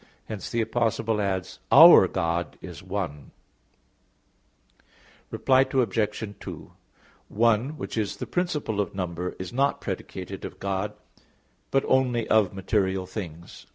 [0.25, 3.29] Hence the Apostle adds: "Our God is one,"
[4.81, 4.83] etc.
[5.29, 6.35] Reply Obj.
[6.39, 6.71] 2:
[7.27, 10.93] "One" which is the principle of number is not predicated of God,
[11.69, 13.67] but only of material things.